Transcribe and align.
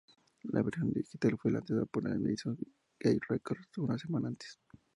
La 0.45 0.63
versión 0.63 0.91
digital 0.91 1.37
fue 1.37 1.51
lanzada 1.51 1.85
por 1.85 2.01
Madison 2.01 2.57
Gate 2.99 3.19
Records 3.29 3.77
una 3.77 3.99
semana 3.99 4.29
antes. 4.29 4.59